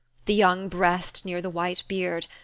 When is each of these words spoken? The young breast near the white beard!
The 0.25 0.33
young 0.33 0.67
breast 0.67 1.25
near 1.27 1.43
the 1.43 1.49
white 1.51 1.83
beard! 1.87 2.25